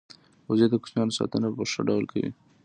[0.49, 2.29] وزې د کوچنیانو ساتنه په ښه ډول کوي